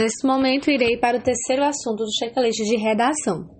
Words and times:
Nesse 0.00 0.26
momento, 0.26 0.70
irei 0.70 0.96
para 0.96 1.18
o 1.18 1.22
terceiro 1.22 1.62
assunto 1.62 2.04
do 2.04 2.18
checklist 2.18 2.56
de 2.56 2.76
redação, 2.78 3.50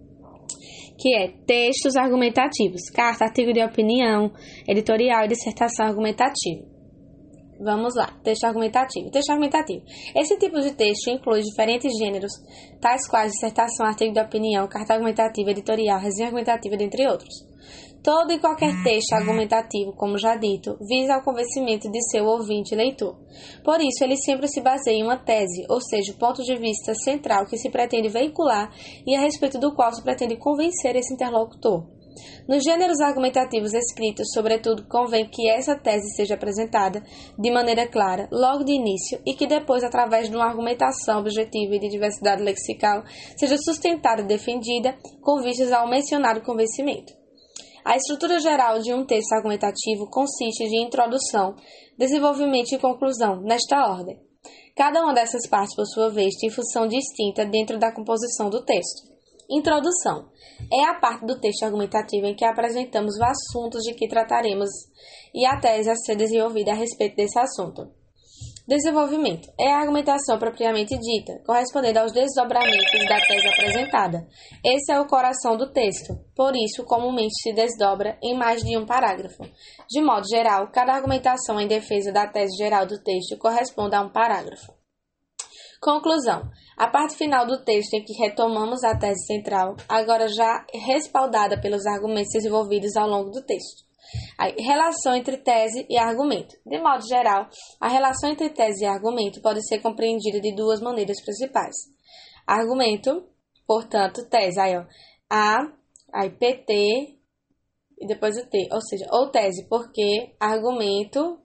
que 0.99 1.15
é 1.15 1.29
textos 1.47 1.97
argumentativos, 1.97 2.89
carta, 2.95 3.27
artigo 3.27 3.53
de 3.53 3.63
opinião, 3.63 4.33
editorial 4.67 5.27
e 5.27 5.29
dissertação 5.29 5.85
argumentativa. 5.85 6.70
Vamos 7.63 7.95
lá, 7.95 8.07
texto 8.25 8.45
argumentativo. 8.45 9.11
Texto 9.11 9.31
argumentativo. 9.31 9.85
Esse 10.17 10.39
tipo 10.39 10.59
de 10.61 10.73
texto 10.73 11.11
inclui 11.11 11.43
diferentes 11.43 11.93
gêneros, 11.99 12.33
tais 12.81 13.07
quais 13.07 13.33
dissertação, 13.33 13.85
artigo 13.85 14.15
de 14.15 14.21
opinião, 14.21 14.67
carta 14.67 14.95
argumentativa, 14.95 15.51
editorial, 15.51 16.01
resenha 16.01 16.29
argumentativa, 16.29 16.75
dentre 16.75 17.07
outros. 17.07 17.51
Todo 18.03 18.33
e 18.33 18.39
qualquer 18.39 18.73
texto 18.83 19.13
argumentativo, 19.13 19.93
como 19.93 20.17
já 20.17 20.37
dito, 20.37 20.79
visa 20.89 21.17
ao 21.17 21.23
convencimento 21.23 21.91
de 21.91 22.01
seu 22.11 22.25
ouvinte 22.25 22.75
leitor. 22.75 23.15
Por 23.63 23.79
isso, 23.79 24.03
ele 24.03 24.17
sempre 24.17 24.49
se 24.49 24.63
baseia 24.63 24.97
em 24.97 25.03
uma 25.03 25.19
tese, 25.19 25.67
ou 25.69 25.83
seja, 25.83 26.13
o 26.13 26.19
ponto 26.19 26.43
de 26.43 26.57
vista 26.57 26.95
central 26.95 27.45
que 27.45 27.59
se 27.59 27.69
pretende 27.69 28.09
veicular 28.09 28.73
e 29.07 29.15
a 29.15 29.21
respeito 29.21 29.59
do 29.59 29.75
qual 29.75 29.93
se 29.93 30.03
pretende 30.03 30.39
convencer 30.39 30.97
esse 30.97 31.13
interlocutor. 31.13 32.00
Nos 32.49 32.63
gêneros 32.63 33.01
argumentativos 33.01 33.73
escritos, 33.75 34.29
sobretudo, 34.33 34.87
convém 34.89 35.29
que 35.29 35.49
essa 35.49 35.77
tese 35.77 36.15
seja 36.15 36.35
apresentada 36.35 37.03
de 37.39 37.51
maneira 37.51 37.87
clara, 37.87 38.29
logo 38.33 38.65
de 38.65 38.73
início, 38.73 39.21
e 39.27 39.35
que 39.35 39.47
depois, 39.47 39.85
através 39.85 40.29
de 40.29 40.37
uma 40.37 40.47
argumentação 40.47 41.21
objetiva 41.21 41.75
e 41.75 41.79
de 41.79 41.89
diversidade 41.89 42.43
lexical, 42.43 43.05
seja 43.37 43.57
sustentada 43.57 44.23
e 44.23 44.27
defendida 44.27 44.97
com 45.23 45.43
vistas 45.43 45.73
ao 45.73 45.89
mencionado 45.89 46.41
convencimento. 46.41 47.13
A 47.85 47.97
estrutura 47.97 48.39
geral 48.39 48.79
de 48.81 48.93
um 48.93 49.07
texto 49.07 49.33
argumentativo 49.33 50.09
consiste 50.11 50.69
de 50.69 50.77
introdução, 50.77 51.57
desenvolvimento 51.99 52.73
e 52.73 52.79
conclusão, 52.79 53.41
nesta 53.41 53.91
ordem. 53.91 54.19
Cada 54.77 55.03
uma 55.03 55.13
dessas 55.13 55.49
partes, 55.49 55.75
por 55.75 55.87
sua 55.87 56.09
vez, 56.11 56.35
tem 56.37 56.51
função 56.51 56.87
distinta 56.87 57.45
dentro 57.45 57.79
da 57.79 57.93
composição 57.93 58.49
do 58.49 58.65
texto. 58.65 59.10
Introdução 59.51 60.29
é 60.73 60.85
a 60.85 60.95
parte 60.95 61.27
do 61.27 61.41
texto 61.41 61.65
argumentativo 61.65 62.25
em 62.25 62.37
que 62.37 62.45
apresentamos 62.45 63.17
os 63.17 63.21
assuntos 63.21 63.83
de 63.83 63.95
que 63.95 64.07
trataremos 64.07 64.71
e 65.35 65.45
a 65.45 65.59
tese 65.59 65.91
a 65.91 65.97
ser 65.97 66.15
desenvolvida 66.15 66.71
a 66.71 66.75
respeito 66.75 67.17
desse 67.17 67.37
assunto. 67.37 67.91
Desenvolvimento 68.69 69.53
é 69.59 69.73
a 69.73 69.81
argumentação 69.81 70.39
propriamente 70.39 70.97
dita, 70.97 71.43
correspondendo 71.45 71.99
aos 71.99 72.13
desdobramentos 72.13 73.09
da 73.09 73.19
tese 73.19 73.49
apresentada. 73.49 74.29
Esse 74.65 74.93
é 74.93 75.01
o 75.01 75.09
coração 75.09 75.57
do 75.57 75.73
texto, 75.73 76.15
por 76.37 76.53
isso, 76.55 76.85
comumente 76.85 77.35
se 77.43 77.53
desdobra 77.53 78.17
em 78.23 78.39
mais 78.39 78.63
de 78.63 78.79
um 78.79 78.87
parágrafo. 78.87 79.43
De 79.89 80.01
modo 80.01 80.29
geral, 80.29 80.71
cada 80.71 80.93
argumentação 80.93 81.61
em 81.61 81.67
defesa 81.67 82.13
da 82.13 82.29
tese 82.29 82.57
geral 82.57 82.87
do 82.87 83.03
texto 83.03 83.37
corresponde 83.37 83.97
a 83.97 84.03
um 84.03 84.13
parágrafo. 84.13 84.80
Conclusão: 85.81 86.51
a 86.77 86.89
parte 86.89 87.17
final 87.17 87.47
do 87.47 87.65
texto 87.65 87.95
em 87.95 88.05
que 88.05 88.13
retomamos 88.13 88.85
a 88.85 88.99
tese 88.99 89.25
central, 89.27 89.77
agora 89.89 90.29
já 90.29 90.67
respaldada 90.75 91.59
pelos 91.59 91.87
argumentos 91.87 92.33
desenvolvidos 92.35 92.97
ao 92.97 93.09
longo 93.09 93.31
do 93.31 93.43
texto. 93.43 93.89
Aí, 94.39 94.55
relação 94.59 95.15
entre 95.15 95.39
tese 95.39 95.87
e 95.89 95.97
argumento. 95.97 96.55
De 96.67 96.79
modo 96.81 97.07
geral, 97.07 97.49
a 97.81 97.89
relação 97.89 98.31
entre 98.31 98.51
tese 98.51 98.85
e 98.85 98.87
argumento 98.87 99.41
pode 99.41 99.67
ser 99.67 99.81
compreendida 99.81 100.41
de 100.41 100.55
duas 100.55 100.81
maneiras 100.81 101.23
principais. 101.23 101.77
Argumento, 102.47 103.27
portanto, 103.67 104.29
tese. 104.29 104.61
Aí, 104.61 104.77
ó, 104.77 104.85
A, 105.31 105.61
aí 106.13 106.31
PT 106.31 107.21
e 108.01 108.07
depois 108.07 108.37
o 108.37 108.47
T. 108.47 108.69
Ou 108.73 108.81
seja, 108.83 109.07
ou 109.13 109.31
tese, 109.31 109.67
porque 109.69 110.35
argumento. 110.41 111.41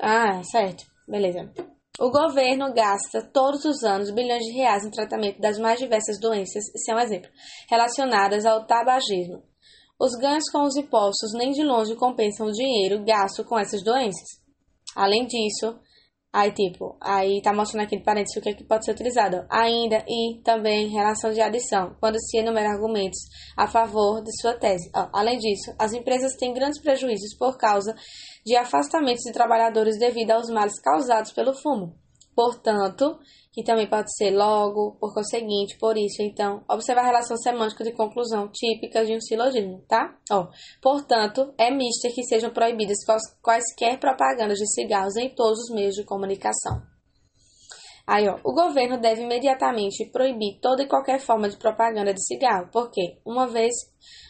Ah, 0.00 0.42
certo. 0.42 0.84
Beleza. 1.06 1.52
O 2.00 2.10
governo 2.10 2.74
gasta 2.74 3.22
todos 3.32 3.64
os 3.64 3.84
anos 3.84 4.10
bilhões 4.10 4.42
de 4.42 4.52
reais 4.52 4.84
no 4.84 4.90
tratamento 4.90 5.40
das 5.40 5.60
mais 5.60 5.78
diversas 5.78 6.18
doenças, 6.18 6.64
esse 6.74 6.90
é 6.90 6.94
um 6.94 6.98
exemplo, 6.98 7.30
relacionadas 7.70 8.44
ao 8.44 8.66
tabagismo. 8.66 9.44
Os 9.96 10.10
ganhos 10.20 10.50
com 10.50 10.64
os 10.64 10.76
impostos 10.76 11.32
nem 11.34 11.52
de 11.52 11.62
longe 11.62 11.94
compensam 11.94 12.48
o 12.48 12.52
dinheiro 12.52 13.04
gasto 13.04 13.44
com 13.44 13.56
essas 13.56 13.84
doenças. 13.84 14.42
Além 14.96 15.24
disso, 15.24 15.78
aí 16.34 16.50
tipo, 16.50 16.96
aí 17.00 17.40
tá 17.40 17.52
mostrando 17.52 17.84
aqui 17.84 17.96
de 17.96 18.02
parênteses 18.02 18.36
o 18.36 18.40
que, 18.40 18.48
é 18.48 18.54
que 18.54 18.64
pode 18.64 18.84
ser 18.84 18.90
utilizado. 18.90 19.46
Ainda 19.48 20.04
e 20.08 20.40
também 20.42 20.88
relação 20.88 21.30
de 21.30 21.40
adição, 21.40 21.94
quando 22.00 22.18
se 22.18 22.38
enumera 22.38 22.70
argumentos 22.70 23.20
a 23.56 23.68
favor 23.68 24.20
de 24.20 24.36
sua 24.40 24.54
tese. 24.54 24.90
Além 25.12 25.38
disso, 25.38 25.72
as 25.78 25.92
empresas 25.92 26.34
têm 26.34 26.52
grandes 26.52 26.82
prejuízos 26.82 27.36
por 27.38 27.56
causa 27.56 27.94
de 28.44 28.56
afastamentos 28.56 29.22
de 29.22 29.32
trabalhadores 29.32 29.96
devido 29.96 30.32
aos 30.32 30.50
males 30.50 30.80
causados 30.80 31.32
pelo 31.32 31.54
fumo. 31.54 32.03
Portanto, 32.34 33.18
que 33.52 33.62
também 33.62 33.88
pode 33.88 34.12
ser 34.16 34.30
logo, 34.32 34.96
por 34.98 35.14
conseguinte, 35.14 35.78
por 35.78 35.96
isso. 35.96 36.20
Então, 36.20 36.64
observa 36.68 37.00
a 37.00 37.04
relação 37.04 37.36
semântica 37.36 37.84
de 37.84 37.92
conclusão 37.92 38.50
típica 38.52 39.04
de 39.04 39.14
um 39.14 39.20
silogismo, 39.20 39.84
tá? 39.86 40.16
Ó, 40.30 40.48
portanto, 40.82 41.54
é 41.56 41.70
mister 41.70 42.12
que 42.12 42.24
sejam 42.24 42.50
proibidas 42.50 42.98
quaisquer 43.40 44.00
propagandas 44.00 44.58
de 44.58 44.66
cigarros 44.72 45.16
em 45.16 45.32
todos 45.32 45.58
os 45.60 45.74
meios 45.74 45.94
de 45.94 46.04
comunicação. 46.04 46.82
Aí, 48.06 48.28
ó, 48.28 48.38
o 48.44 48.52
governo 48.52 49.00
deve 49.00 49.22
imediatamente 49.22 50.10
proibir 50.10 50.58
toda 50.60 50.82
e 50.82 50.88
qualquer 50.88 51.20
forma 51.20 51.48
de 51.48 51.56
propaganda 51.56 52.12
de 52.12 52.22
cigarro, 52.22 52.68
porque, 52.72 53.18
uma 53.24 53.46
vez, 53.46 53.72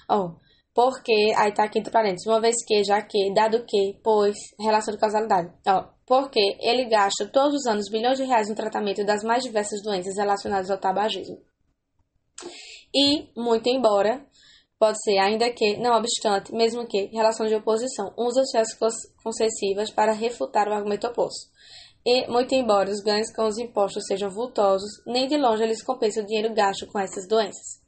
ó, 0.09 0.34
porque, 0.75 1.33
aí 1.37 1.55
tá 1.55 1.65
aqui 1.65 1.79
entre 1.79 1.93
parênteses, 1.93 2.27
uma 2.27 2.41
vez 2.41 2.57
que, 2.67 2.83
já 2.83 3.01
que, 3.01 3.33
dado 3.33 3.65
que, 3.65 3.99
pois, 4.03 4.35
relação 4.59 4.93
de 4.93 4.99
causalidade. 4.99 5.53
Ó, 5.69 5.85
porque 6.05 6.59
ele 6.61 6.87
gasta 6.87 7.31
todos 7.33 7.55
os 7.61 7.67
anos 7.67 7.89
bilhões 7.89 8.19
de 8.19 8.25
reais 8.25 8.49
no 8.49 8.57
tratamento 8.57 9.05
das 9.05 9.23
mais 9.23 9.45
diversas 9.45 9.81
doenças 9.83 10.17
relacionadas 10.19 10.71
ao 10.71 10.79
tabagismo. 10.79 11.39
E, 12.93 13.29
muito 13.37 13.69
embora, 13.69 14.27
pode 14.77 15.01
ser, 15.03 15.19
ainda 15.19 15.49
que, 15.51 15.77
não 15.77 15.97
obstante, 15.97 16.53
mesmo 16.53 16.87
que, 16.89 17.06
relação 17.06 17.47
de 17.47 17.55
oposição, 17.55 18.12
usa 18.19 18.43
as 18.59 18.77
concessivas 19.23 19.93
para 19.93 20.12
refutar 20.12 20.69
o 20.69 20.73
argumento 20.73 21.06
oposto. 21.06 21.51
E, 22.05 22.27
muito 22.27 22.53
embora 22.53 22.91
os 22.91 23.01
ganhos 23.01 23.33
com 23.33 23.47
os 23.47 23.59
impostos 23.59 24.05
sejam 24.06 24.29
vultosos, 24.29 24.91
nem 25.06 25.29
de 25.29 25.37
longe 25.39 25.62
eles 25.62 25.83
compensam 25.83 26.25
o 26.25 26.27
dinheiro 26.27 26.53
gasto 26.53 26.87
com 26.89 26.99
essas 26.99 27.29
doenças. 27.29 27.81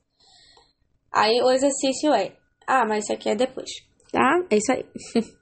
Aí 1.13 1.43
o 1.43 1.51
exercício 1.51 2.15
é 2.15 2.37
ah, 2.67 2.85
mas 2.87 3.05
isso 3.05 3.13
aqui 3.13 3.29
é 3.29 3.35
depois, 3.35 3.71
tá? 4.11 4.43
É 4.51 4.57
isso 4.57 4.73
aí. 4.73 4.85